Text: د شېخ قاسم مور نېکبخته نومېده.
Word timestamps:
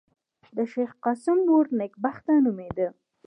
د 0.55 0.57
شېخ 0.71 0.91
قاسم 1.03 1.37
مور 1.47 1.65
نېکبخته 1.79 2.33
نومېده. 2.43 2.87